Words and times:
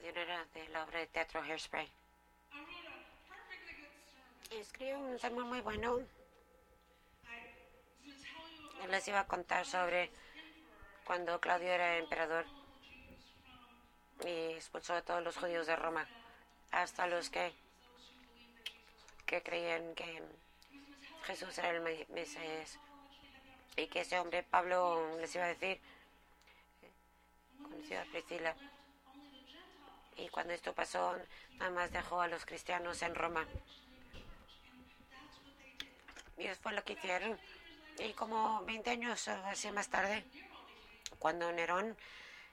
canción 0.00 0.16
era 0.16 0.44
de 0.54 0.68
la 0.68 0.84
obra 0.84 0.98
de 1.00 1.06
teatro 1.08 1.42
Hairspray. 1.42 1.88
Y 4.50 4.56
escribió 4.56 4.98
un 4.98 5.18
sermón 5.18 5.48
muy 5.48 5.60
bueno. 5.60 5.98
Les 8.88 9.08
iba 9.08 9.20
a 9.20 9.26
contar 9.26 9.66
sobre 9.66 10.10
cuando 11.04 11.38
Claudio 11.40 11.68
era 11.68 11.98
emperador 11.98 12.46
y 14.24 14.52
expulsó 14.54 14.94
a 14.94 15.02
todos 15.02 15.22
los 15.22 15.36
judíos 15.36 15.66
de 15.66 15.76
Roma, 15.76 16.06
hasta 16.72 17.06
los 17.06 17.30
que, 17.30 17.52
que 19.26 19.42
creían 19.42 19.94
que 19.94 20.22
Jesús 21.24 21.56
era 21.58 21.70
el 21.70 21.80
Me- 21.82 22.06
Mesías. 22.10 22.78
Y 23.76 23.86
que 23.86 24.00
ese 24.00 24.18
hombre, 24.18 24.42
Pablo, 24.42 25.16
les 25.18 25.34
iba 25.34 25.44
a 25.44 25.48
decir, 25.48 25.80
conoció 27.62 28.00
a 28.00 28.04
Priscila. 28.04 28.56
Y 30.20 30.28
cuando 30.28 30.52
esto 30.52 30.74
pasó, 30.74 31.16
nada 31.58 31.70
más 31.70 31.90
dejó 31.92 32.20
a 32.20 32.28
los 32.28 32.44
cristianos 32.44 33.00
en 33.02 33.14
Roma. 33.14 33.46
Y 36.36 36.46
eso 36.46 36.60
fue 36.62 36.72
lo 36.72 36.84
que 36.84 36.92
hicieron. 36.92 37.38
Y 37.98 38.12
como 38.12 38.62
20 38.64 38.90
años 38.90 39.26
o 39.28 39.32
así 39.46 39.70
más 39.72 39.88
tarde, 39.88 40.24
cuando 41.18 41.50
Nerón 41.52 41.96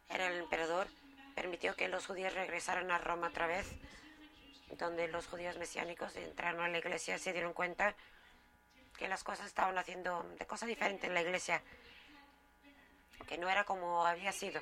era 0.09 0.27
el 0.27 0.39
emperador, 0.39 0.87
permitió 1.35 1.75
que 1.75 1.89
los 1.89 2.05
judíos 2.05 2.33
regresaran 2.33 2.89
a 2.89 2.99
Roma 2.99 3.27
otra 3.27 3.47
vez, 3.47 3.67
donde 4.77 5.09
los 5.09 5.27
judíos 5.27 5.57
mesiánicos 5.57 6.15
entraron 6.15 6.61
a 6.61 6.69
la 6.69 6.77
iglesia 6.77 7.15
y 7.15 7.19
se 7.19 7.33
dieron 7.33 7.53
cuenta 7.53 7.95
que 8.97 9.09
las 9.09 9.23
cosas 9.23 9.47
estaban 9.47 9.77
haciendo 9.77 10.23
de 10.39 10.45
cosa 10.45 10.65
diferente 10.65 11.07
en 11.07 11.13
la 11.13 11.21
iglesia, 11.21 11.61
que 13.27 13.37
no 13.37 13.49
era 13.49 13.65
como 13.65 14.05
había 14.05 14.31
sido. 14.31 14.61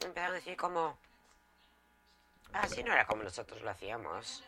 Empezaron 0.00 0.32
a 0.32 0.38
decir 0.38 0.56
como, 0.56 0.98
así 2.54 2.82
no 2.82 2.92
era 2.92 3.06
como 3.06 3.22
nosotros 3.22 3.60
lo 3.62 3.70
hacíamos. 3.70 4.44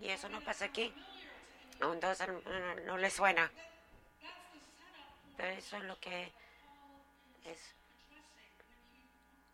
Y 0.00 0.08
eso 0.08 0.28
no 0.28 0.40
pasa 0.40 0.66
aquí. 0.66 0.92
Entonces 1.80 2.28
no, 2.28 2.74
no 2.86 2.98
les 2.98 3.12
suena. 3.12 3.50
Pero 5.36 5.48
eso 5.52 5.76
es 5.76 5.84
lo 5.84 5.98
que 6.00 6.32
es. 7.44 7.74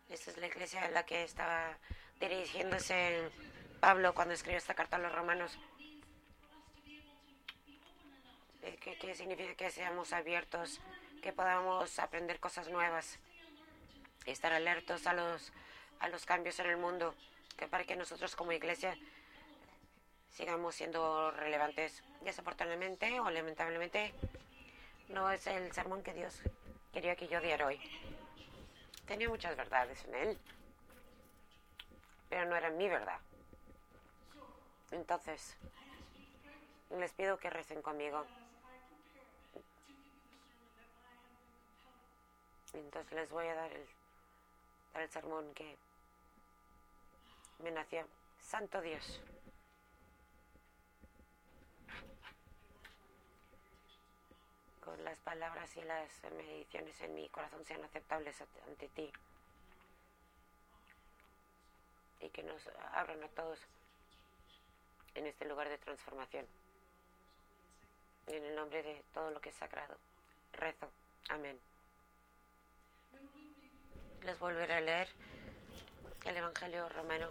Esa 0.09 0.31
es 0.31 0.37
la 0.37 0.47
iglesia 0.47 0.83
a 0.83 0.89
la 0.89 1.05
que 1.05 1.23
estaba 1.23 1.77
dirigiéndose 2.19 3.29
Pablo 3.79 4.13
cuando 4.13 4.33
escribió 4.33 4.57
esta 4.57 4.73
carta 4.73 4.95
a 4.95 4.99
los 4.99 5.11
romanos. 5.11 5.57
Eh, 8.63 8.77
¿Qué, 8.81 8.97
qué 8.97 9.15
significa 9.15 9.53
que 9.55 9.69
seamos 9.69 10.13
abiertos, 10.13 10.81
que 11.21 11.33
podamos 11.33 11.99
aprender 11.99 12.39
cosas 12.39 12.69
nuevas, 12.69 13.19
estar 14.25 14.51
alertos 14.51 15.07
a 15.07 15.13
los, 15.13 15.53
a 15.99 16.09
los 16.09 16.25
cambios 16.25 16.59
en 16.59 16.67
el 16.67 16.77
mundo, 16.77 17.13
que 17.57 17.67
para 17.67 17.83
que 17.83 17.95
nosotros 17.95 18.35
como 18.35 18.51
iglesia 18.51 18.97
sigamos 20.31 20.75
siendo 20.75 21.31
relevantes. 21.31 22.03
Desafortunadamente 22.21 23.19
o 23.19 23.29
lamentablemente 23.29 24.13
no 25.09 25.31
es 25.31 25.47
el 25.47 25.71
sermón 25.71 26.03
que 26.03 26.13
Dios 26.13 26.41
quería 26.93 27.15
que 27.15 27.27
yo 27.27 27.41
diera 27.41 27.65
hoy. 27.65 27.79
Tenía 29.07 29.29
muchas 29.29 29.55
verdades 29.55 30.03
en 30.05 30.15
él, 30.15 30.37
pero 32.29 32.45
no 32.45 32.55
era 32.55 32.69
mi 32.69 32.87
verdad. 32.87 33.19
Entonces, 34.91 35.55
les 36.97 37.11
pido 37.13 37.37
que 37.37 37.49
recen 37.49 37.81
conmigo. 37.81 38.25
Entonces 42.73 43.11
les 43.13 43.29
voy 43.29 43.47
a 43.47 43.55
dar 43.55 43.71
el, 43.71 43.85
dar 44.93 45.03
el 45.03 45.09
sermón 45.09 45.53
que 45.53 45.77
me 47.59 47.71
nació. 47.71 48.05
Santo 48.39 48.81
Dios. 48.81 49.21
Con 54.83 55.03
las 55.03 55.19
palabras 55.19 55.75
y 55.75 55.81
las 55.83 56.09
mediciones 56.31 56.99
en 57.01 57.13
mi 57.15 57.27
corazón 57.29 57.63
sean 57.65 57.83
aceptables 57.83 58.41
ante- 58.67 58.87
ti. 58.89 59.11
Y 62.21 62.29
que 62.29 62.43
nos 62.43 62.61
abran 62.93 63.21
a 63.23 63.27
todos 63.29 63.59
en 65.15 65.27
este 65.27 65.45
lugar 65.45 65.67
de 65.69 65.77
transformación. 65.77 66.45
En 68.27 68.43
el 68.43 68.55
nombre 68.55 68.81
de 68.81 69.03
todo 69.13 69.31
lo 69.31 69.41
que 69.41 69.49
es 69.49 69.55
sagrado. 69.55 69.97
Rezo. 70.53 70.89
Amén. 71.29 71.59
Les 74.23 74.39
volveré 74.39 74.73
a 74.73 74.81
leer 74.81 75.07
el 76.25 76.37
Evangelio 76.37 76.89
romano, 76.89 77.29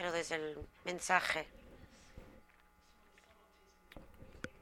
pero 0.00 0.12
desde 0.12 0.36
el 0.36 0.56
mensaje. 0.86 1.46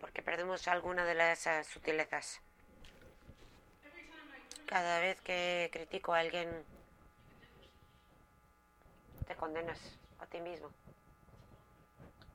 Porque 0.00 0.20
perdemos 0.20 0.66
alguna 0.66 1.04
de 1.04 1.14
las 1.14 1.48
sutilezas. 1.64 2.40
Cada 4.66 4.98
vez 4.98 5.20
que 5.20 5.70
critico 5.72 6.12
a 6.12 6.18
alguien, 6.18 6.64
te 9.28 9.36
condenas 9.36 9.78
a 10.18 10.26
ti 10.26 10.40
mismo. 10.40 10.72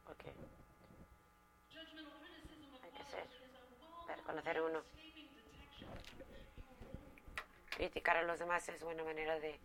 Porque 0.06 0.30
hay 2.84 2.92
que 2.92 3.04
ser, 3.12 3.28
para 4.08 4.24
conocer 4.24 4.58
a 4.60 4.64
uno. 4.64 4.82
Criticar 7.72 8.16
a 8.16 8.24
los 8.24 8.40
demás 8.40 8.70
es 8.70 8.82
buena 8.82 9.04
manera 9.04 9.38
de 9.42 9.60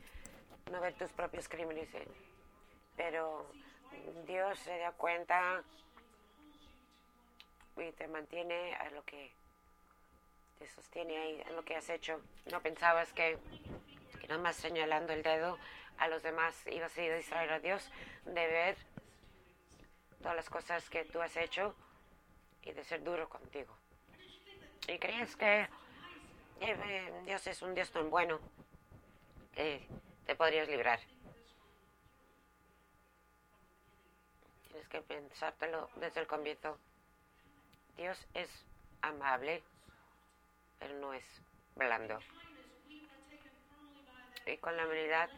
no 0.72 0.80
ver 0.80 0.94
tus 0.94 1.12
propios 1.12 1.48
crímenes. 1.48 1.88
Pero 2.98 3.46
Dios 4.26 4.58
se 4.58 4.76
da 4.78 4.92
cuenta 4.92 5.62
y 7.78 7.92
te 7.92 8.08
mantiene 8.08 8.74
a 8.74 8.90
lo 8.90 9.02
que 9.04 9.32
te 10.58 10.68
sostiene 10.68 11.16
ahí, 11.16 11.42
en 11.46 11.56
lo 11.56 11.64
que 11.64 11.76
has 11.76 11.88
hecho. 11.88 12.20
No 12.50 12.60
pensabas 12.60 13.12
que, 13.12 13.38
que 14.20 14.26
nada 14.28 14.42
más 14.42 14.56
señalando 14.56 15.12
el 15.12 15.22
dedo 15.22 15.56
a 15.98 16.08
los 16.08 16.22
demás 16.22 16.54
ibas 16.66 16.96
a 16.98 17.00
a 17.00 17.14
distraer 17.14 17.52
a 17.52 17.60
Dios 17.60 17.90
de 18.24 18.46
ver 18.46 18.76
todas 20.20 20.36
las 20.36 20.50
cosas 20.50 20.90
que 20.90 21.04
tú 21.04 21.22
has 21.22 21.36
hecho 21.36 21.74
y 22.62 22.72
de 22.72 22.84
ser 22.84 23.02
duro 23.04 23.28
contigo. 23.28 23.76
Y 24.88 24.98
crees 24.98 25.36
que 25.36 25.68
eh, 26.60 27.22
Dios 27.24 27.46
es 27.46 27.62
un 27.62 27.74
Dios 27.74 27.90
tan 27.92 28.10
bueno 28.10 28.40
que 29.52 29.86
te 30.26 30.34
podrías 30.34 30.68
librar. 30.68 30.98
Tienes 34.78 34.90
que 34.90 35.02
pensártelo 35.02 35.90
desde 35.96 36.20
el 36.20 36.28
comienzo. 36.28 36.78
Dios 37.96 38.16
es 38.32 38.48
amable, 39.02 39.60
pero 40.78 40.94
no 41.00 41.12
es 41.12 41.24
blando. 41.74 42.20
Y 44.46 44.56
con 44.58 44.76
la 44.76 44.84
humanidad 44.84 45.30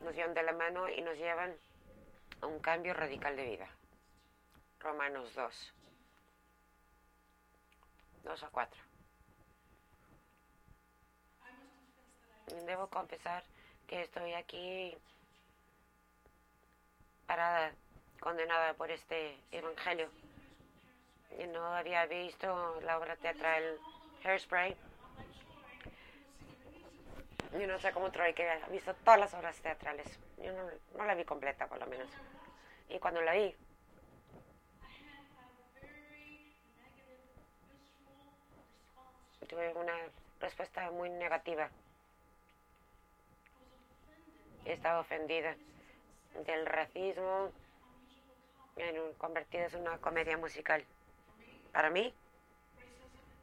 nos 0.00 0.14
llevan 0.14 0.32
de 0.32 0.42
la 0.44 0.52
mano 0.52 0.88
y 0.88 1.02
nos 1.02 1.18
llevan 1.18 1.54
a 2.40 2.46
un 2.46 2.58
cambio 2.60 2.94
radical 2.94 3.36
de 3.36 3.50
vida. 3.50 3.68
Romanos 4.78 5.34
2. 5.34 5.74
2 8.24 8.42
a 8.42 8.48
4. 8.48 8.82
Debo 12.64 12.88
confesar 12.88 13.44
que 13.86 14.00
estoy 14.00 14.32
aquí 14.32 14.96
parada, 17.26 17.74
condenada 18.20 18.74
por 18.74 18.90
este 18.90 19.38
evangelio. 19.50 20.08
Y 21.38 21.46
no 21.46 21.74
había 21.74 22.06
visto 22.06 22.80
la 22.82 22.98
obra 22.98 23.16
teatral 23.16 23.78
Hairspray. 24.24 24.76
Yo 27.58 27.66
no 27.66 27.78
sé 27.80 27.90
cómo 27.92 28.12
Troy, 28.12 28.32
que 28.32 28.48
ha 28.48 28.68
visto 28.68 28.94
todas 29.04 29.18
las 29.18 29.34
obras 29.34 29.56
teatrales. 29.60 30.06
Yo 30.38 30.52
no, 30.52 30.70
no 30.96 31.04
la 31.04 31.14
vi 31.14 31.24
completa, 31.24 31.66
por 31.66 31.78
lo 31.78 31.86
menos. 31.86 32.08
Y 32.88 32.98
cuando 32.98 33.20
la 33.22 33.32
vi, 33.32 33.54
tuve 39.48 39.72
una 39.74 39.94
respuesta 40.40 40.90
muy 40.92 41.10
negativa. 41.10 41.68
Estaba 44.64 45.00
ofendida 45.00 45.56
del 46.46 46.66
racismo 46.66 47.50
en 48.88 48.98
un- 48.98 49.14
convertidas 49.14 49.74
en 49.74 49.82
una 49.82 49.98
comedia 49.98 50.36
musical. 50.36 50.84
Para 51.72 51.90
mí, 51.90 52.12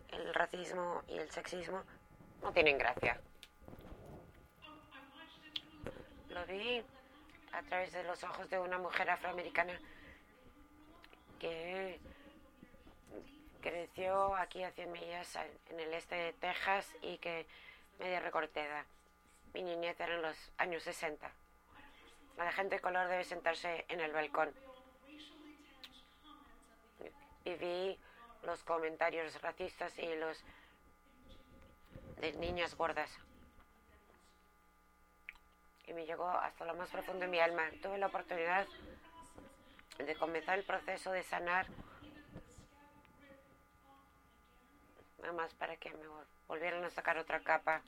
el 0.10 0.34
racismo 0.34 1.04
y 1.08 1.18
el 1.18 1.30
sexismo 1.32 1.84
no 2.42 2.52
tienen 2.52 2.78
gracia. 2.78 3.20
Lo 6.30 6.46
vi 6.46 6.84
a 7.54 7.62
través 7.64 7.92
de 7.94 8.04
los 8.04 8.24
ojos 8.24 8.50
de 8.50 8.60
una 8.60 8.78
mujer 8.78 9.10
afroamericana 9.10 9.80
que 11.40 12.00
creció 13.62 14.36
aquí 14.36 14.64
a 14.64 14.72
100 14.72 14.92
millas 14.92 15.38
en 15.70 15.80
el 15.80 15.94
este 15.94 16.16
de 16.16 16.34
Texas 16.34 16.94
y 17.02 17.18
que 17.18 17.46
media 18.00 18.20
recortada. 18.20 18.86
Mi 19.54 19.64
niñez 19.64 20.00
era 20.00 20.14
en 20.16 20.22
los 20.22 20.52
años 20.58 20.84
60. 20.84 21.32
La 22.38 22.52
gente 22.52 22.76
de 22.76 22.82
color 22.82 23.08
debe 23.08 23.24
sentarse 23.24 23.86
en 23.88 24.00
el 24.00 24.12
balcón. 24.14 24.54
Y 27.48 27.56
vi 27.56 27.98
los 28.44 28.62
comentarios 28.64 29.42
racistas 29.42 29.98
y 29.98 30.16
los 30.18 30.44
de 32.20 32.34
niñas 32.34 32.76
gordas. 32.76 33.10
Y 35.86 35.94
me 35.94 36.06
llegó 36.06 36.28
hasta 36.28 36.66
lo 36.66 36.76
más 36.76 36.90
profundo 36.90 37.22
de 37.22 37.32
mi 37.32 37.40
alma. 37.40 37.64
Tuve 37.82 37.98
la 38.00 38.08
oportunidad 38.08 38.68
de 39.98 40.16
comenzar 40.16 40.60
el 40.60 40.66
proceso 40.66 41.14
de 41.14 41.24
sanar. 41.24 41.68
Nada 45.20 45.32
más 45.32 45.54
para 45.54 45.78
que 45.78 45.92
me 45.92 46.06
volvieran 46.50 46.84
a 46.84 46.90
sacar 46.90 47.18
otra 47.18 47.40
capa 47.40 47.82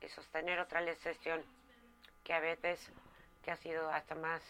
y 0.00 0.08
sostener 0.08 0.58
otra 0.58 0.80
lesión 0.80 1.44
que 2.24 2.32
a 2.32 2.40
veces 2.40 2.90
que 3.44 3.52
ha 3.52 3.56
sido 3.56 3.88
hasta 3.88 4.16
más 4.16 4.42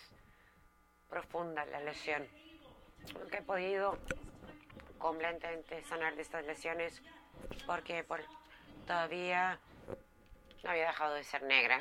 profunda 1.10 1.66
la 1.66 1.80
lesión. 1.80 2.26
Nunca 3.18 3.38
he 3.38 3.42
podido 3.42 3.98
completamente 4.98 5.82
sanar 5.84 6.14
de 6.16 6.22
estas 6.22 6.44
lesiones 6.46 7.02
porque 7.66 8.04
por, 8.04 8.20
todavía 8.86 9.58
no 10.62 10.70
había 10.70 10.88
dejado 10.88 11.14
de 11.14 11.24
ser 11.24 11.42
negra, 11.42 11.80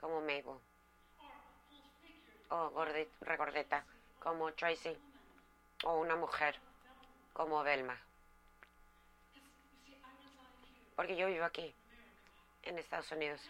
como 0.00 0.20
Mabel, 0.20 0.60
o 2.48 2.84
regordeta, 3.20 3.84
como 4.18 4.52
Tracy, 4.52 4.96
o 5.84 5.98
una 5.98 6.16
mujer, 6.16 6.56
como 7.32 7.62
Velma. 7.62 7.98
Porque 10.96 11.16
yo 11.16 11.26
vivo 11.26 11.44
aquí, 11.44 11.74
en 12.62 12.78
Estados 12.78 13.10
Unidos, 13.12 13.40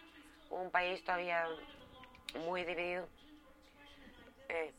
un 0.50 0.70
país 0.70 1.02
todavía 1.04 1.48
muy 2.34 2.64
dividido, 2.64 3.08
eh, 4.48 4.72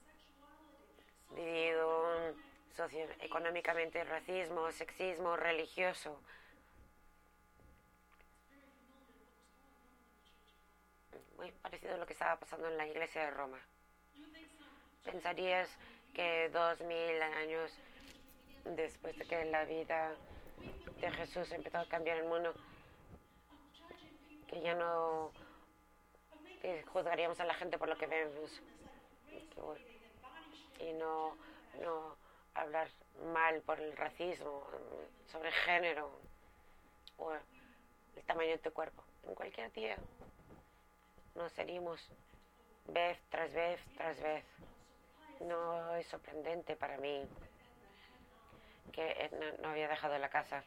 socioeconómicamente, 2.91 4.03
racismo, 4.03 4.71
sexismo, 4.71 5.37
religioso. 5.37 6.19
Muy 11.37 11.51
parecido 11.51 11.95
a 11.95 11.97
lo 11.97 12.05
que 12.05 12.13
estaba 12.13 12.39
pasando 12.39 12.67
en 12.67 12.77
la 12.77 12.87
iglesia 12.87 13.25
de 13.25 13.31
Roma. 13.31 13.59
¿Pensarías 15.03 15.69
que 16.13 16.49
dos 16.49 16.79
mil 16.81 17.21
años 17.21 17.71
después 18.65 19.17
de 19.17 19.25
que 19.25 19.45
la 19.45 19.65
vida 19.65 20.13
de 20.99 21.11
Jesús 21.11 21.51
empezó 21.51 21.79
a 21.79 21.87
cambiar 21.87 22.17
el 22.17 22.25
mundo, 22.25 22.53
que 24.47 24.61
ya 24.61 24.75
no 24.75 25.31
juzgaríamos 26.93 27.39
a 27.39 27.45
la 27.45 27.55
gente 27.55 27.79
por 27.79 27.89
lo 27.89 27.97
que 27.97 28.05
vemos 28.05 28.61
y 30.79 30.93
no 30.93 31.35
hablar 32.55 32.89
mal 33.33 33.61
por 33.61 33.79
el 33.79 33.95
racismo, 33.95 34.67
sobre 35.31 35.51
género 35.51 36.11
o 37.17 37.33
el 37.33 38.23
tamaño 38.25 38.51
de 38.51 38.57
tu 38.57 38.71
cuerpo. 38.73 39.03
En 39.23 39.35
cualquier 39.35 39.71
día 39.73 39.97
nos 41.35 41.57
herimos 41.57 42.09
vez 42.87 43.19
tras 43.29 43.53
vez 43.53 43.79
tras 43.97 44.21
vez. 44.21 44.45
No 45.41 45.95
es 45.95 46.05
sorprendente 46.07 46.75
para 46.75 46.97
mí 46.97 47.27
que 48.91 49.29
no, 49.61 49.69
había 49.69 49.87
dejado 49.87 50.17
la 50.17 50.29
casa 50.29 50.63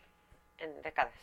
en 0.59 0.83
décadas. 0.83 1.15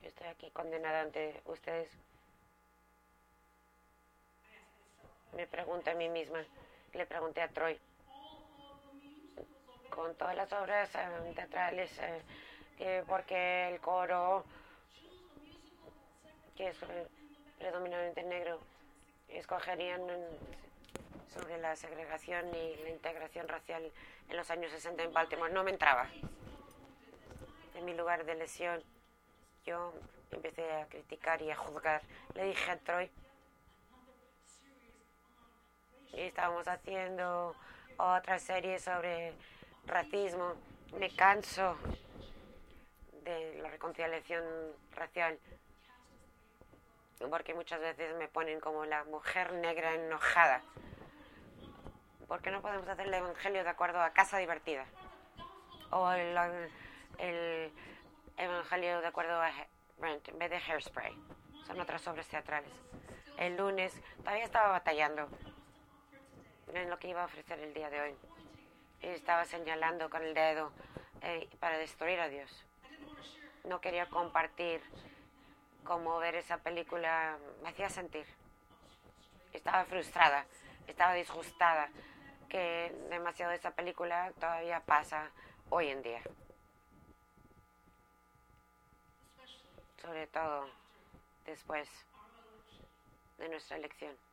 Yo 0.00 0.08
estoy 0.08 0.26
aquí 0.26 0.50
condenada 0.50 1.02
ante 1.02 1.40
ustedes 1.46 1.90
me 5.36 5.46
pregunté 5.46 5.90
a 5.90 5.94
mí 5.94 6.08
misma, 6.08 6.44
le 6.92 7.06
pregunté 7.06 7.42
a 7.42 7.48
Troy, 7.48 7.78
con 9.90 10.14
todas 10.16 10.36
las 10.36 10.52
obras 10.52 10.90
eh, 10.94 11.32
teatrales, 11.34 11.98
eh, 12.00 12.22
que 12.78 13.04
porque 13.06 13.68
el 13.68 13.80
coro, 13.80 14.44
que 16.56 16.68
es 16.68 16.76
predominantemente 17.58 18.22
negro, 18.24 18.60
escogerían 19.28 20.02
sobre 21.32 21.58
la 21.58 21.74
segregación 21.76 22.46
y 22.54 22.76
la 22.82 22.90
integración 22.90 23.48
racial 23.48 23.90
en 24.28 24.36
los 24.36 24.50
años 24.50 24.70
60 24.70 25.02
en 25.02 25.12
Baltimore. 25.12 25.52
No 25.52 25.64
me 25.64 25.70
entraba. 25.70 26.08
En 27.74 27.84
mi 27.84 27.94
lugar 27.94 28.24
de 28.24 28.34
lesión, 28.36 28.82
yo 29.64 29.92
empecé 30.30 30.72
a 30.72 30.86
criticar 30.86 31.42
y 31.42 31.50
a 31.50 31.56
juzgar. 31.56 32.02
Le 32.34 32.44
dije 32.44 32.70
a 32.70 32.78
Troy, 32.78 33.10
y 36.16 36.20
estábamos 36.22 36.66
haciendo 36.68 37.54
otra 37.96 38.38
serie 38.38 38.78
sobre 38.78 39.32
racismo. 39.86 40.54
Me 40.98 41.10
canso 41.14 41.76
de 43.24 43.58
la 43.60 43.70
reconciliación 43.70 44.44
racial 44.94 45.38
porque 47.30 47.54
muchas 47.54 47.80
veces 47.80 48.14
me 48.16 48.28
ponen 48.28 48.60
como 48.60 48.84
la 48.84 49.04
mujer 49.04 49.52
negra 49.54 49.94
enojada. 49.94 50.62
¿Por 52.28 52.42
qué 52.42 52.50
no 52.50 52.60
podemos 52.60 52.86
hacer 52.88 53.06
el 53.06 53.14
evangelio 53.14 53.64
de 53.64 53.70
acuerdo 53.70 54.00
a 54.00 54.10
Casa 54.10 54.38
Divertida? 54.38 54.84
O 55.90 56.10
el, 56.10 56.36
el 57.18 57.72
evangelio 58.36 59.00
de 59.00 59.06
acuerdo 59.06 59.40
a 59.40 59.50
Rent 60.00 60.28
en 60.28 60.38
vez 60.38 60.50
de 60.50 60.56
Hairspray. 60.56 61.16
Son 61.66 61.80
otras 61.80 62.06
obras 62.08 62.26
teatrales. 62.28 62.72
El 63.38 63.56
lunes 63.56 64.00
todavía 64.18 64.44
estaba 64.44 64.68
batallando 64.68 65.28
en 66.80 66.90
lo 66.90 66.98
que 66.98 67.08
iba 67.08 67.22
a 67.22 67.26
ofrecer 67.26 67.58
el 67.60 67.74
día 67.74 67.90
de 67.90 68.00
hoy. 68.00 68.14
Y 69.02 69.06
estaba 69.06 69.44
señalando 69.44 70.10
con 70.10 70.22
el 70.22 70.34
dedo 70.34 70.72
eh, 71.22 71.48
para 71.60 71.78
destruir 71.78 72.20
a 72.20 72.28
Dios. 72.28 72.50
No 73.64 73.80
quería 73.80 74.08
compartir 74.08 74.80
cómo 75.84 76.18
ver 76.18 76.34
esa 76.34 76.58
película 76.58 77.38
me 77.62 77.68
hacía 77.68 77.88
sentir. 77.88 78.26
Estaba 79.52 79.84
frustrada, 79.84 80.46
estaba 80.86 81.14
disgustada 81.14 81.88
que 82.48 82.94
demasiado 83.10 83.50
de 83.50 83.56
esa 83.58 83.70
película 83.70 84.32
todavía 84.40 84.80
pasa 84.80 85.30
hoy 85.70 85.88
en 85.88 86.02
día. 86.02 86.22
Sobre 90.00 90.26
todo 90.26 90.68
después 91.44 91.88
de 93.38 93.48
nuestra 93.48 93.76
elección 93.76 94.23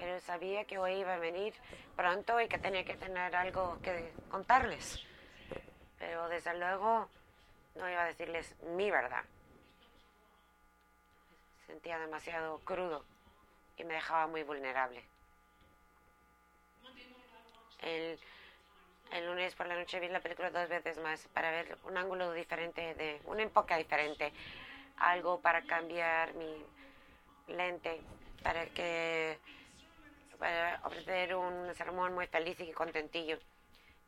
pero 0.00 0.18
sabía 0.20 0.64
que 0.64 0.78
hoy 0.78 0.94
iba 0.94 1.14
a 1.14 1.18
venir 1.18 1.52
pronto 1.94 2.40
y 2.40 2.48
que 2.48 2.58
tenía 2.58 2.84
que 2.86 2.96
tener 2.96 3.36
algo 3.36 3.78
que 3.82 4.12
contarles. 4.30 4.98
Pero 5.98 6.26
desde 6.30 6.58
luego 6.58 7.06
no 7.74 7.88
iba 7.88 8.04
a 8.04 8.06
decirles 8.06 8.56
mi 8.74 8.90
verdad. 8.90 9.22
Sentía 11.66 11.98
demasiado 11.98 12.60
crudo 12.60 13.04
y 13.76 13.84
me 13.84 13.92
dejaba 13.92 14.26
muy 14.26 14.42
vulnerable. 14.42 15.04
El, 17.82 18.18
el 19.12 19.26
lunes 19.26 19.54
por 19.54 19.66
la 19.66 19.76
noche 19.76 20.00
vi 20.00 20.08
la 20.08 20.20
película 20.20 20.50
dos 20.50 20.68
veces 20.70 20.96
más 20.96 21.28
para 21.34 21.50
ver 21.50 21.76
un 21.84 21.98
ángulo 21.98 22.32
diferente, 22.32 22.94
de 22.94 23.20
un 23.26 23.38
enfoque 23.38 23.76
diferente, 23.76 24.32
algo 24.96 25.40
para 25.40 25.60
cambiar 25.66 26.32
mi 26.32 26.64
lente, 27.48 28.00
para 28.42 28.64
que 28.66 29.38
para 30.40 30.80
ofrecer 30.84 31.36
un 31.36 31.72
sermón 31.74 32.14
muy 32.14 32.26
feliz 32.26 32.58
y 32.60 32.72
contentillo, 32.72 33.38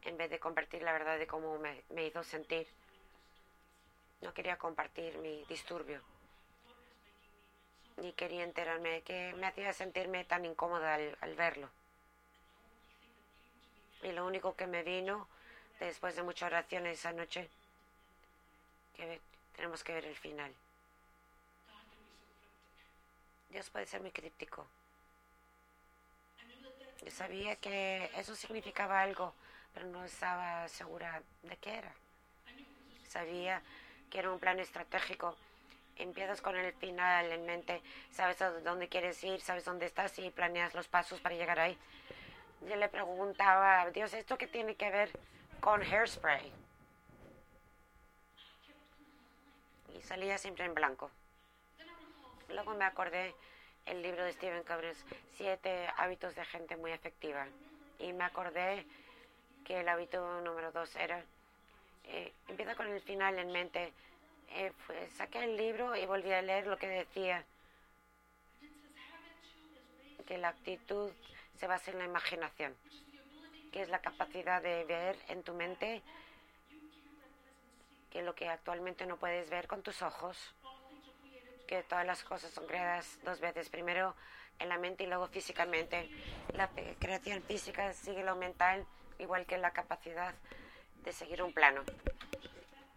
en 0.02 0.16
vez 0.16 0.30
de 0.30 0.40
compartir 0.40 0.82
la 0.82 0.92
verdad 0.92 1.18
de 1.18 1.26
cómo 1.26 1.58
me, 1.58 2.04
hizo 2.04 2.24
sentir. 2.24 2.66
No 4.22 4.32
quería 4.32 4.56
compartir 4.56 5.18
mi 5.18 5.44
disturbio, 5.44 6.00
ni 7.98 8.12
quería 8.14 8.44
enterarme 8.44 8.88
de 8.88 9.02
que 9.02 9.34
me 9.34 9.46
hacía 9.46 9.72
sentirme 9.74 10.24
tan 10.24 10.46
incómoda 10.46 10.94
al, 10.94 11.34
verlo. 11.36 11.68
Y 14.02 14.12
lo 14.12 14.26
único 14.26 14.56
que 14.56 14.66
me 14.66 14.82
vino 14.82 15.28
después 15.80 16.16
de 16.16 16.22
muchas 16.22 16.46
oraciones 16.50 16.98
esa 16.98 17.12
noche, 17.12 17.48
que 18.96 19.20
tenemos 19.54 19.84
que 19.84 19.92
ver 19.92 20.06
el 20.06 20.16
final. 20.16 20.52
Dios 23.50 23.68
puede 23.68 23.86
ser 23.86 24.00
muy 24.00 24.12
críptico. 24.12 24.66
Sabía 27.10 27.56
que 27.56 28.10
eso 28.16 28.34
significaba 28.34 29.00
algo, 29.00 29.34
pero 29.74 29.86
no 29.86 30.04
estaba 30.04 30.68
segura 30.68 31.22
de 31.42 31.56
qué 31.56 31.74
era. 31.74 31.92
Sabía 33.08 33.62
que 34.10 34.18
era 34.18 34.30
un 34.30 34.38
plan 34.38 34.58
estratégico. 34.60 35.36
Empiezas 35.96 36.40
con 36.40 36.56
el 36.56 36.72
final 36.74 37.30
en 37.32 37.44
mente, 37.44 37.82
sabes 38.10 38.38
dónde 38.64 38.88
quieres 38.88 39.22
ir, 39.24 39.40
sabes 39.40 39.64
dónde 39.64 39.86
estás 39.86 40.18
y 40.18 40.30
planeas 40.30 40.74
los 40.74 40.88
pasos 40.88 41.20
para 41.20 41.34
llegar 41.34 41.60
ahí. 41.60 41.76
Yo 42.68 42.76
le 42.76 42.88
preguntaba, 42.88 43.90
Dios, 43.90 44.14
¿esto 44.14 44.38
qué 44.38 44.46
tiene 44.46 44.74
que 44.74 44.90
ver 44.90 45.10
con 45.60 45.82
hairspray? 45.82 46.52
y 49.96 50.02
salía 50.02 50.38
siempre 50.38 50.64
en 50.64 50.74
blanco. 50.74 51.10
Luego 52.48 52.74
me 52.74 52.84
acordé 52.84 53.34
el 53.86 54.02
libro 54.02 54.24
de 54.24 54.32
Stephen 54.32 54.62
Covey, 54.64 54.92
Siete 55.36 55.88
hábitos 55.96 56.34
de 56.34 56.44
gente 56.44 56.76
muy 56.76 56.92
efectiva. 56.92 57.46
Y 57.98 58.12
me 58.12 58.24
acordé 58.24 58.86
que 59.64 59.80
el 59.80 59.88
hábito 59.88 60.40
número 60.42 60.72
dos 60.72 60.94
era, 60.96 61.22
eh, 62.04 62.32
empieza 62.48 62.74
con 62.74 62.88
el 62.88 63.00
final 63.00 63.38
en 63.38 63.50
mente. 63.52 63.92
Eh, 64.50 64.72
saqué 65.16 65.44
el 65.44 65.56
libro 65.56 65.96
y 65.96 66.04
volví 66.06 66.32
a 66.32 66.42
leer 66.42 66.66
lo 66.66 66.76
que 66.76 66.88
decía, 66.88 67.44
que 70.26 70.38
la 70.38 70.48
actitud 70.48 71.10
se 71.58 71.66
basa 71.66 71.90
en 71.90 71.98
la 71.98 72.04
imaginación, 72.04 72.74
que 73.72 73.82
es 73.82 73.88
la 73.88 74.00
capacidad 74.00 74.62
de 74.62 74.84
ver 74.84 75.18
en 75.28 75.42
tu 75.42 75.54
mente 75.54 76.02
que 78.10 78.22
lo 78.22 78.34
que 78.34 78.48
actualmente 78.48 79.06
no 79.06 79.16
puedes 79.16 79.48
ver 79.48 79.66
con 79.66 79.82
tus 79.82 80.02
ojos, 80.02 80.36
que 81.72 81.82
todas 81.84 82.04
las 82.04 82.22
cosas 82.22 82.50
son 82.50 82.66
creadas 82.66 83.18
dos 83.24 83.40
veces, 83.40 83.70
primero 83.70 84.14
en 84.58 84.68
la 84.68 84.76
mente 84.76 85.04
y 85.04 85.06
luego 85.06 85.26
físicamente. 85.28 86.06
La 86.52 86.68
creación 86.98 87.42
física 87.44 87.94
sigue 87.94 88.22
lo 88.22 88.36
mental, 88.36 88.84
igual 89.18 89.46
que 89.46 89.56
la 89.56 89.70
capacidad 89.70 90.34
de 91.02 91.12
seguir 91.14 91.42
un 91.42 91.54
plano. 91.54 91.82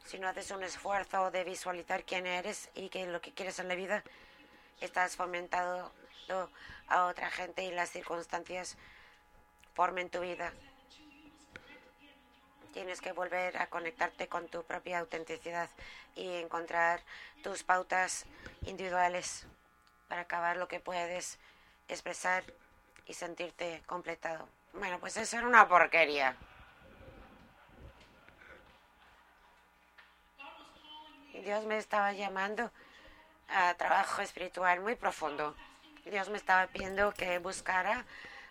Si 0.03 0.19
no 0.19 0.27
haces 0.27 0.51
un 0.51 0.61
esfuerzo 0.61 1.31
de 1.31 1.45
visualizar 1.45 2.03
quién 2.03 2.27
eres 2.27 2.69
y 2.75 2.89
qué 2.89 3.07
lo 3.07 3.21
que 3.21 3.31
quieres 3.31 3.59
en 3.59 3.69
la 3.69 3.75
vida, 3.75 4.03
estás 4.81 5.15
fomentando 5.15 5.89
a 6.89 7.05
otra 7.05 7.31
gente 7.31 7.63
y 7.63 7.71
las 7.71 7.91
circunstancias 7.91 8.75
formen 9.73 10.09
tu 10.09 10.19
vida. 10.19 10.51
Tienes 12.73 12.99
que 12.99 13.13
volver 13.13 13.55
a 13.55 13.67
conectarte 13.67 14.27
con 14.27 14.49
tu 14.49 14.63
propia 14.63 14.99
autenticidad 14.99 15.69
y 16.13 16.27
encontrar 16.41 17.01
tus 17.41 17.63
pautas 17.63 18.25
individuales 18.65 19.45
para 20.07 20.21
acabar 20.21 20.57
lo 20.57 20.67
que 20.67 20.79
puedes 20.79 21.39
expresar 21.87 22.43
y 23.05 23.13
sentirte 23.13 23.81
completado. 23.85 24.47
Bueno, 24.73 24.99
pues 24.99 25.17
eso 25.17 25.37
era 25.37 25.47
una 25.47 25.67
porquería. 25.67 26.35
Dios 31.43 31.65
me 31.65 31.77
estaba 31.77 32.11
llamando 32.13 32.71
a 33.49 33.73
trabajo 33.75 34.21
espiritual 34.21 34.79
muy 34.81 34.95
profundo. 34.95 35.55
Dios 36.05 36.29
me 36.29 36.37
estaba 36.37 36.67
pidiendo 36.67 37.13
que 37.13 37.37
buscara 37.39 38.05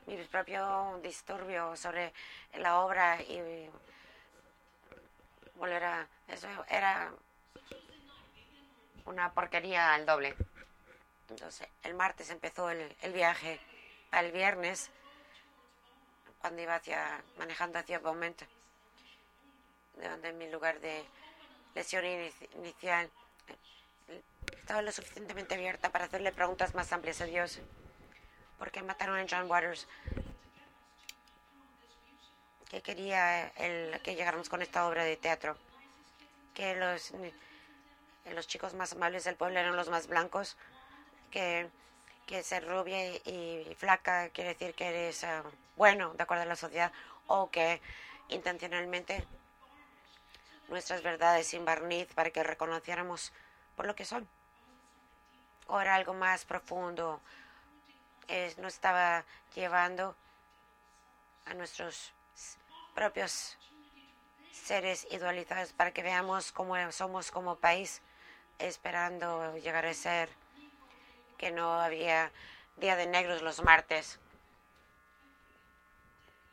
mi 0.06 0.16
propio 0.24 1.00
disturbio 1.02 1.76
sobre 1.76 2.12
la 2.54 2.80
obra 2.80 3.20
y 3.22 3.68
volver 5.56 5.84
a... 5.84 6.06
Eso 6.28 6.48
era 6.68 7.10
una 9.04 9.32
porquería 9.32 9.94
al 9.94 10.06
doble. 10.06 10.34
Entonces, 11.28 11.68
el 11.82 11.94
martes 11.94 12.30
empezó 12.30 12.70
el, 12.70 12.96
el 13.02 13.12
viaje 13.12 13.60
al 14.10 14.30
viernes, 14.30 14.90
cuando 16.38 16.62
iba 16.62 16.74
hacia, 16.74 17.22
manejando 17.38 17.78
hacia 17.78 17.98
Beaumont, 17.98 18.42
de 19.96 20.08
donde 20.08 20.32
mi 20.32 20.50
lugar 20.50 20.78
de 20.80 21.04
lesión 21.74 22.04
inicial 22.54 23.10
estaba 24.58 24.82
lo 24.82 24.92
suficientemente 24.92 25.54
abierta 25.54 25.90
para 25.90 26.04
hacerle 26.04 26.32
preguntas 26.32 26.74
más 26.74 26.92
amplias 26.92 27.20
a 27.20 27.26
Dios. 27.26 27.60
¿Por 28.58 28.70
qué 28.70 28.82
mataron 28.82 29.18
a 29.18 29.26
John 29.28 29.50
Waters? 29.50 29.86
¿Qué 32.70 32.82
quería 32.82 33.48
el, 33.56 34.00
que 34.02 34.14
llegáramos 34.14 34.48
con 34.48 34.62
esta 34.62 34.86
obra 34.86 35.04
de 35.04 35.16
teatro? 35.16 35.56
Que 36.54 36.74
los, 36.76 37.12
los 38.32 38.46
chicos 38.46 38.74
más 38.74 38.92
amables 38.92 39.24
del 39.24 39.36
pueblo 39.36 39.58
eran 39.58 39.76
los 39.76 39.88
más 39.88 40.06
blancos. 40.06 40.56
Que, 41.30 41.68
ser 42.42 42.66
rubia 42.66 43.16
y, 43.16 43.74
flaca 43.78 44.30
quiere 44.30 44.54
decir 44.54 44.74
que 44.74 44.86
eres 44.86 45.24
ah, 45.24 45.42
bueno, 45.76 46.14
de 46.14 46.22
acuerdo 46.22 46.44
a 46.44 46.46
la 46.46 46.56
sociedad. 46.56 46.92
O 47.26 47.50
que 47.50 47.80
intencionalmente 48.28 49.26
nuestras 50.68 51.02
verdades 51.02 51.48
sin 51.48 51.64
barniz 51.64 52.12
para 52.14 52.30
que 52.30 52.42
reconociéramos 52.42 53.32
por 53.76 53.86
lo 53.86 53.94
que 53.94 54.04
son. 54.04 54.28
O 55.66 55.80
era 55.80 55.94
algo 55.94 56.14
más 56.14 56.44
profundo. 56.44 57.20
Es, 58.28 58.58
nos 58.58 58.74
estaba 58.74 59.24
llevando 59.54 60.16
a 61.46 61.54
nuestros 61.54 62.12
propios 62.94 63.58
seres 64.52 65.06
idealizados 65.10 65.72
para 65.72 65.92
que 65.92 66.02
veamos 66.02 66.52
cómo 66.52 66.74
somos 66.92 67.30
como 67.30 67.56
país, 67.56 68.00
esperando 68.58 69.56
llegar 69.56 69.86
a 69.86 69.94
ser 69.94 70.28
que 71.38 71.50
no 71.50 71.80
había 71.80 72.30
día 72.76 72.96
de 72.96 73.06
negros 73.06 73.42
los 73.42 73.62
martes, 73.62 74.18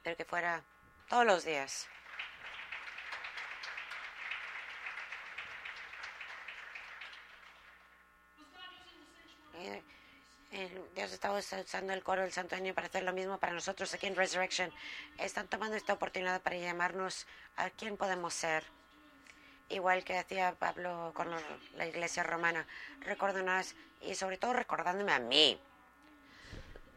pero 0.04 0.18
que 0.18 0.26
fuera 0.26 0.64
todos 1.10 1.26
los 1.26 1.44
días. 1.46 1.88
Dios 10.96 11.14
está 11.14 11.32
usando 11.32 11.94
el 11.94 12.04
coro 12.04 12.22
del 12.22 12.34
Santo 12.34 12.56
Año 12.56 12.74
para 12.74 12.88
hacer 12.88 13.04
lo 13.04 13.14
mismo 13.14 13.38
para 13.40 13.54
nosotros 13.54 13.94
aquí 13.94 14.08
en 14.08 14.16
Resurrection. 14.16 14.72
Están 15.18 15.48
tomando 15.48 15.76
esta 15.78 15.94
oportunidad 15.94 16.42
para 16.42 16.58
llamarnos 16.58 17.26
a 17.56 17.70
quién 17.70 17.96
podemos 17.96 18.34
ser. 18.34 18.64
Igual 19.72 20.04
que 20.04 20.18
hacía 20.18 20.54
Pablo 20.54 21.14
con 21.16 21.30
la 21.76 21.86
iglesia 21.86 22.24
romana. 22.24 22.68
Recordándonos 23.00 23.74
y 24.02 24.16
sobre 24.16 24.38
todo 24.38 24.52
recordándome 24.52 25.14
a 25.14 25.20
mí. 25.20 25.58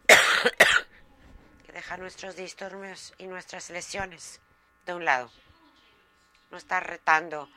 que 1.67 1.73
dejar 1.73 2.01
nuestros 2.01 2.35
disturbios 2.35 3.15
y 3.17 3.27
nuestras 3.27 3.71
lesiones 3.71 4.41
de 4.87 4.95
un 4.95 5.05
lado. 5.05 5.31
No 6.51 6.59
está 6.59 6.81
retando 6.81 7.49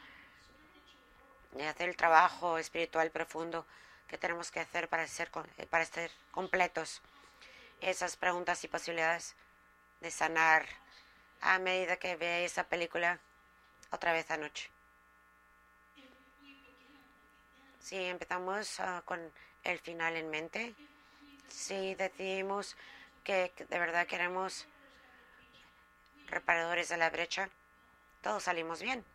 de 1.54 1.68
hacer 1.68 1.90
el 1.90 1.98
trabajo 1.98 2.60
espiritual 2.60 3.10
profundo 3.10 3.66
que 4.08 4.20
tenemos 4.20 4.52
que 4.52 4.60
hacer 4.60 4.88
para 4.88 5.08
ser, 5.08 5.32
eh, 5.58 5.66
para 5.66 5.84
estar 5.84 6.12
completos. 6.30 7.02
Esas 7.82 8.18
preguntas 8.18 8.64
y 8.64 8.68
posibilidades 8.68 9.36
de 10.00 10.12
sanar 10.12 10.68
a 11.42 11.58
medida 11.58 11.98
que 11.98 12.16
ve 12.16 12.46
esa 12.46 12.66
película 12.66 13.20
otra 13.92 14.14
vez 14.14 14.30
anoche. 14.30 14.70
Si 17.88 17.96
empezamos 17.96 18.82
ah, 18.82 19.02
con 19.06 19.32
el 19.64 19.80
final 19.80 20.18
en 20.18 20.30
mente, 20.30 20.76
si 21.48 21.96
decidimos 21.96 22.76
que 23.24 23.54
de 23.58 23.80
verdad 23.80 24.06
queremos 24.06 24.68
reparadores 26.28 26.90
de 26.90 26.98
la 26.98 27.10
brecha, 27.10 27.50
todos 28.22 28.44
salimos 28.44 28.82
bien. 28.82 29.06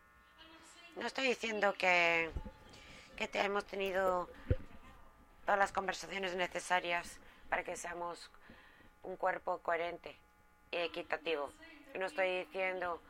No 0.96 1.06
estoy 1.06 1.26
diciendo 1.26 1.74
que, 1.74 2.30
que 3.14 3.28
hemos 3.34 3.66
tenido 3.66 4.30
todas 5.44 5.58
las 5.58 5.72
conversaciones 5.72 6.34
necesarias 6.34 7.20
para 7.50 7.64
que 7.64 7.76
seamos 7.76 8.30
un 9.02 9.18
cuerpo 9.18 9.58
coherente 9.58 10.16
y 10.70 10.78
equitativo. 10.78 11.52
No 11.98 12.06
estoy 12.06 12.46
diciendo 12.46 13.02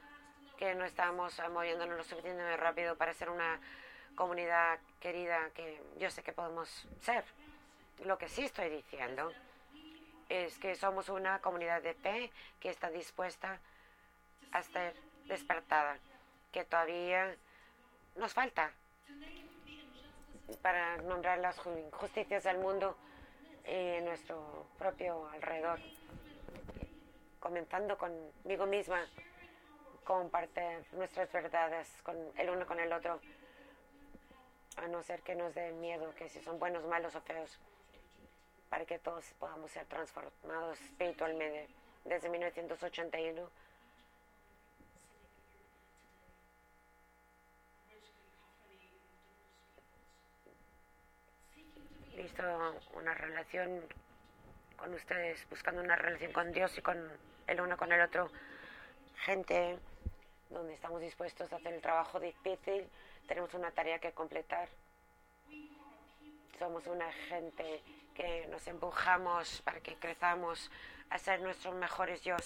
que 0.58 0.74
no 0.74 0.84
estamos 0.84 1.40
moviéndonos 1.52 1.98
lo 1.98 2.02
suficientemente 2.02 2.56
rápido 2.56 2.96
para 2.98 3.14
ser 3.14 3.30
una 3.30 3.60
comunidad 4.16 4.80
querida 5.02 5.50
que 5.52 5.82
yo 5.98 6.08
sé 6.10 6.22
que 6.22 6.32
podemos 6.32 6.68
ser. 7.00 7.24
Lo 8.04 8.16
que 8.16 8.28
sí 8.28 8.44
estoy 8.44 8.70
diciendo 8.70 9.32
es 10.28 10.56
que 10.58 10.76
somos 10.76 11.08
una 11.08 11.40
comunidad 11.40 11.82
de 11.82 11.94
fe 11.94 12.30
que 12.60 12.70
está 12.70 12.88
dispuesta 12.88 13.58
a 14.52 14.60
estar 14.60 14.94
despertada, 15.26 15.98
que 16.52 16.64
todavía 16.64 17.34
nos 18.14 18.32
falta 18.32 18.70
para 20.62 20.98
nombrar 20.98 21.38
las 21.38 21.58
injusticias 21.66 22.44
del 22.44 22.58
mundo 22.58 22.96
en 23.64 24.04
nuestro 24.04 24.68
propio 24.78 25.28
alrededor. 25.30 25.80
Comenzando 27.40 27.98
conmigo 27.98 28.66
misma, 28.66 29.04
compartir 30.04 30.84
nuestras 30.92 31.32
verdades 31.32 31.88
con 32.04 32.16
el 32.36 32.50
uno 32.50 32.66
con 32.66 32.78
el 32.78 32.92
otro, 32.92 33.20
a 34.76 34.86
no 34.88 35.02
ser 35.02 35.22
que 35.22 35.34
nos 35.34 35.54
dé 35.54 35.72
miedo, 35.72 36.14
que 36.14 36.28
si 36.28 36.40
son 36.42 36.58
buenos, 36.58 36.84
malos 36.84 37.14
o 37.14 37.20
feos, 37.20 37.58
para 38.68 38.84
que 38.84 38.98
todos 38.98 39.24
podamos 39.38 39.70
ser 39.70 39.86
transformados 39.86 40.80
espiritualmente. 40.80 41.68
Desde 42.04 42.28
1981 42.28 43.50
visto 52.16 52.42
una 52.94 53.14
relación 53.14 53.82
con 54.76 54.94
ustedes, 54.94 55.46
buscando 55.48 55.80
una 55.80 55.96
relación 55.96 56.32
con 56.32 56.52
Dios 56.52 56.76
y 56.78 56.82
con 56.82 57.10
el 57.46 57.60
uno 57.60 57.76
con 57.76 57.92
el 57.92 58.00
otro. 58.00 58.30
Gente 59.24 59.78
donde 60.50 60.74
estamos 60.74 61.00
dispuestos 61.00 61.52
a 61.52 61.56
hacer 61.56 61.74
el 61.74 61.80
trabajo 61.80 62.20
difícil, 62.20 62.88
tenemos 63.26 63.54
una 63.54 63.70
tarea 63.70 63.98
que 63.98 64.12
completar 64.12 64.68
Somos 66.58 66.86
una 66.86 67.10
gente 67.12 67.82
que 68.14 68.46
nos 68.46 68.66
empujamos 68.68 69.62
para 69.62 69.80
que 69.80 69.96
crezamos 69.96 70.70
a 71.10 71.18
ser 71.18 71.40
nuestros 71.40 71.74
mejores 71.74 72.22
yo, 72.22 72.36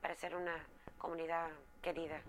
para 0.00 0.14
ser 0.14 0.36
una 0.36 0.54
comunidad 0.98 1.48
querida. 1.82 2.20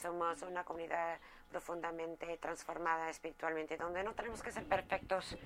Somos 0.00 0.40
una 0.42 0.64
comunidad 0.64 1.18
profundamente 1.50 2.38
transformada 2.38 3.10
espiritualmente, 3.10 3.76
donde 3.76 4.02
no 4.02 4.14
tenemos 4.14 4.42
que 4.42 4.52
ser 4.52 4.64
perfectos 4.64 5.36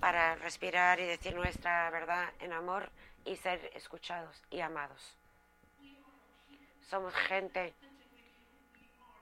para 0.00 0.34
respirar 0.36 1.00
y 1.00 1.06
decir 1.06 1.34
nuestra 1.34 1.88
verdad 1.90 2.32
en 2.40 2.52
amor 2.52 2.90
y 3.24 3.36
ser 3.36 3.70
escuchados 3.74 4.42
y 4.50 4.60
amados. 4.60 5.16
Somos 6.88 7.14
gente. 7.14 7.74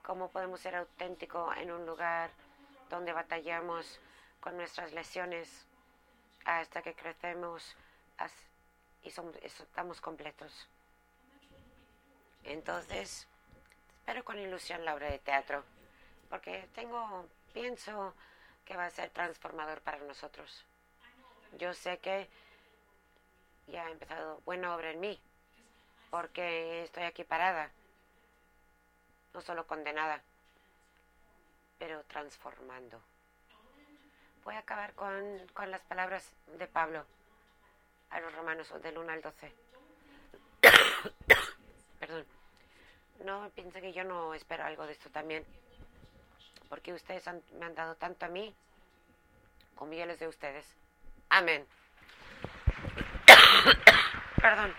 ¿Cómo 0.07 0.31
podemos 0.31 0.61
ser 0.61 0.73
auténticos 0.73 1.57
en 1.57 1.69
un 1.69 1.85
lugar 1.85 2.29
donde 2.89 3.11
batallamos 3.11 3.99
con 4.39 4.55
nuestras 4.55 4.93
lesiones 4.93 5.67
hasta 6.45 6.81
que 6.81 6.93
crecemos 6.93 7.75
y 9.03 9.11
somos, 9.11 9.35
estamos 9.43 9.99
completos? 9.99 10.69
Entonces, 12.45 13.27
espero 13.97 14.23
con 14.23 14.39
ilusión 14.39 14.85
la 14.85 14.95
obra 14.95 15.11
de 15.11 15.19
teatro, 15.19 15.65
porque 16.29 16.69
tengo, 16.73 17.27
pienso 17.53 18.13
que 18.63 18.77
va 18.77 18.85
a 18.85 18.91
ser 18.91 19.09
transformador 19.09 19.81
para 19.81 19.97
nosotros. 19.97 20.63
Yo 21.57 21.73
sé 21.73 21.97
que 21.97 22.29
ya 23.67 23.85
ha 23.85 23.91
empezado 23.91 24.39
buena 24.45 24.73
obra 24.73 24.91
en 24.91 25.01
mí, 25.01 25.19
porque 26.09 26.83
estoy 26.83 27.03
aquí 27.03 27.25
parada, 27.25 27.69
no 29.37 29.41
solo 29.43 29.67
condenada, 29.67 30.19
pero 31.77 32.03
transformando. 32.05 32.99
Voy 34.43 34.55
a 34.55 34.59
acabar 34.59 34.93
con, 34.93 35.13
con 35.53 35.69
las 35.69 35.81
palabras 35.81 36.33
de 36.57 36.65
Pablo 36.65 37.05
a 38.09 38.19
los 38.19 38.33
romanos 38.33 38.73
del 38.81 38.97
1 38.97 39.11
al 39.11 39.21
12. 39.21 39.53
Perdón. 41.99 42.25
No 43.25 43.51
piense 43.53 43.79
que 43.79 43.93
yo 43.93 44.03
no 44.03 44.33
espero 44.33 44.63
algo 44.63 44.87
de 44.87 44.93
esto 44.93 45.11
también, 45.11 45.45
porque 46.67 46.93
ustedes 46.93 47.23
me 47.59 47.65
han 47.67 47.75
dado 47.75 47.93
tanto 47.93 48.25
a 48.25 48.29
mí 48.29 48.55
como 49.75 49.93
yo 49.93 50.07
les 50.07 50.19
de 50.19 50.27
ustedes. 50.27 50.65
Amén. 51.29 51.67
Perdón. 54.41 54.73